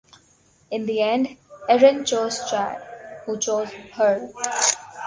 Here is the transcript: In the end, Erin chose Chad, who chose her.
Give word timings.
In 0.71 0.87
the 0.87 0.99
end, 0.99 1.37
Erin 1.69 2.05
chose 2.05 2.39
Chad, 2.49 2.81
who 3.27 3.37
chose 3.37 3.69
her. 3.69 4.31